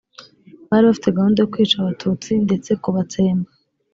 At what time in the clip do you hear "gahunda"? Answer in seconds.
1.17-1.37